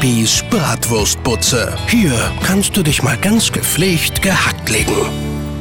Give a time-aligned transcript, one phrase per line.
[0.00, 1.76] Bibis Bratwurstbutze.
[1.88, 2.12] Hier
[2.44, 4.94] kannst du dich mal ganz gepflegt gehackt legen.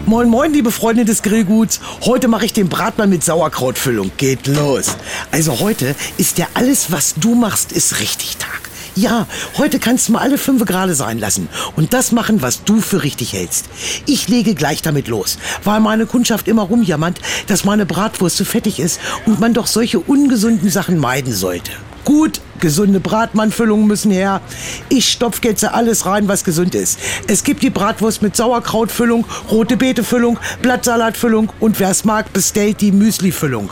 [0.05, 1.79] Moin moin, liebe Freunde des Grillguts.
[2.01, 4.11] Heute mache ich den Bratmann mit Sauerkrautfüllung.
[4.17, 4.95] Geht los.
[5.31, 8.69] Also heute ist der alles, was du machst, ist richtig Tag.
[8.95, 9.25] Ja,
[9.57, 13.01] heute kannst du mal alle fünf gerade sein lassen und das machen, was du für
[13.01, 13.65] richtig hältst.
[14.05, 18.79] Ich lege gleich damit los, weil meine Kundschaft immer rumjammert, dass meine Bratwurst zu fettig
[18.79, 21.71] ist und man doch solche ungesunden Sachen meiden sollte.
[22.07, 24.39] Gut, gesunde Bratmannfüllungen müssen her.
[24.87, 26.97] Ich stopf jetzt alles rein, was gesund ist.
[27.27, 32.93] Es gibt die Bratwurst mit Sauerkrautfüllung, rote Beetefüllung, Blattsalatfüllung und wer es mag, bestellt die
[32.93, 33.69] Müslifüllung.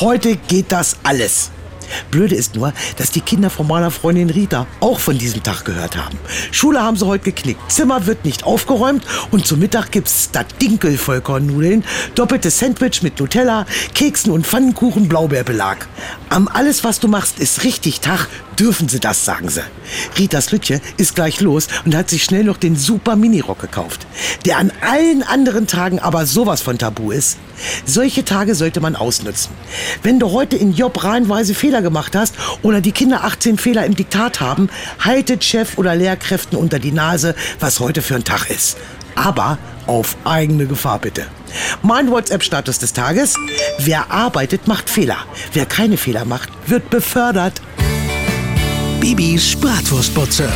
[0.00, 1.50] Heute geht das alles.
[2.10, 5.96] Blöde ist nur, dass die Kinder von meiner Freundin Rita auch von diesem Tag gehört
[5.96, 6.18] haben.
[6.50, 7.70] Schule haben sie heute geknickt.
[7.70, 11.84] Zimmer wird nicht aufgeräumt und zum Mittag gibt's statt Dinkel-Vollkornnudeln
[12.14, 15.86] doppeltes Sandwich mit Nutella, Keksen und Pfannkuchen Blaubeerbelag.
[16.28, 19.62] Am alles, was du machst, ist richtig Tag, dürfen sie das, sagen sie.
[20.18, 24.06] Ritas Lütje ist gleich los und hat sich schnell noch den super Minirock gekauft,
[24.44, 27.38] der an allen anderen Tagen aber sowas von tabu ist.
[27.84, 29.52] Solche Tage sollte man ausnutzen.
[30.02, 33.94] Wenn du heute in Job reihenweise Fehler gemacht hast oder die Kinder 18 Fehler im
[33.94, 34.68] Diktat haben,
[35.00, 38.76] haltet Chef oder Lehrkräften unter die Nase, was heute für ein Tag ist.
[39.14, 41.26] Aber auf eigene Gefahr bitte.
[41.82, 43.34] Mein WhatsApp-Status des Tages.
[43.78, 45.18] Wer arbeitet, macht Fehler.
[45.52, 47.60] Wer keine Fehler macht, wird befördert.
[49.04, 50.50] Bibis Bratwurstbutze.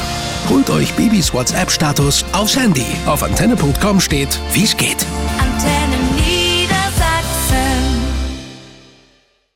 [0.48, 2.86] Holt euch Bibis WhatsApp-Status aufs Handy.
[3.04, 5.04] Auf antenne.com steht, wie's geht.
[5.38, 5.77] Antenne.